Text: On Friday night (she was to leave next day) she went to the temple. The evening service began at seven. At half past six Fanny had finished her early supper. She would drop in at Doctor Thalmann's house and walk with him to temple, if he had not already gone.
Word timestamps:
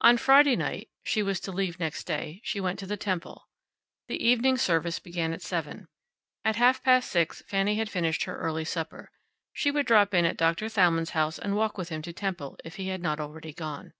On 0.00 0.16
Friday 0.16 0.56
night 0.56 0.90
(she 1.04 1.22
was 1.22 1.38
to 1.38 1.52
leave 1.52 1.78
next 1.78 2.02
day) 2.02 2.40
she 2.42 2.58
went 2.60 2.80
to 2.80 2.86
the 2.88 2.96
temple. 2.96 3.48
The 4.08 4.20
evening 4.20 4.58
service 4.58 4.98
began 4.98 5.32
at 5.32 5.40
seven. 5.40 5.86
At 6.44 6.56
half 6.56 6.82
past 6.82 7.08
six 7.08 7.42
Fanny 7.46 7.76
had 7.76 7.88
finished 7.88 8.24
her 8.24 8.40
early 8.40 8.64
supper. 8.64 9.12
She 9.52 9.70
would 9.70 9.86
drop 9.86 10.14
in 10.14 10.24
at 10.24 10.36
Doctor 10.36 10.68
Thalmann's 10.68 11.10
house 11.10 11.38
and 11.38 11.54
walk 11.54 11.78
with 11.78 11.90
him 11.90 12.02
to 12.02 12.12
temple, 12.12 12.58
if 12.64 12.74
he 12.74 12.88
had 12.88 13.02
not 13.02 13.20
already 13.20 13.52
gone. 13.52 13.92